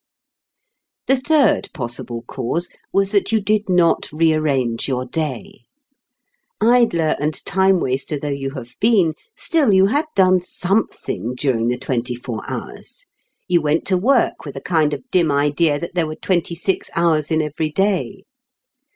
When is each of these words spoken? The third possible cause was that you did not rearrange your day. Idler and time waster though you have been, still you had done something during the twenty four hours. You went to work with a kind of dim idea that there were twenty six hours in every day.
The 1.05 1.17
third 1.17 1.69
possible 1.75 2.23
cause 2.23 2.69
was 2.91 3.11
that 3.11 3.31
you 3.31 3.39
did 3.39 3.69
not 3.69 4.09
rearrange 4.11 4.87
your 4.87 5.05
day. 5.05 5.65
Idler 6.59 7.15
and 7.19 7.35
time 7.45 7.79
waster 7.79 8.17
though 8.17 8.27
you 8.29 8.49
have 8.55 8.73
been, 8.79 9.13
still 9.37 9.71
you 9.71 9.85
had 9.85 10.05
done 10.15 10.39
something 10.41 11.35
during 11.35 11.67
the 11.67 11.77
twenty 11.77 12.15
four 12.15 12.41
hours. 12.49 13.05
You 13.47 13.61
went 13.61 13.85
to 13.89 13.95
work 13.99 14.43
with 14.43 14.55
a 14.55 14.61
kind 14.61 14.91
of 14.95 15.07
dim 15.11 15.31
idea 15.31 15.77
that 15.79 15.93
there 15.93 16.07
were 16.07 16.15
twenty 16.15 16.55
six 16.55 16.89
hours 16.95 17.29
in 17.29 17.39
every 17.39 17.69
day. 17.69 18.23